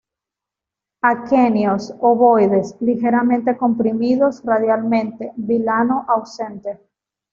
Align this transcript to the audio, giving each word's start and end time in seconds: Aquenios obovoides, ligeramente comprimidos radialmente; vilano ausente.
Aquenios 1.03 1.91
obovoides, 1.99 2.75
ligeramente 2.79 3.55
comprimidos 3.55 4.41
radialmente; 4.43 5.31
vilano 5.35 6.05
ausente. 6.07 6.79